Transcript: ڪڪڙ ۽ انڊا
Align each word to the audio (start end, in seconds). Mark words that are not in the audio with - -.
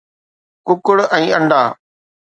ڪڪڙ 0.67 0.97
۽ 1.17 1.25
انڊا 1.37 1.61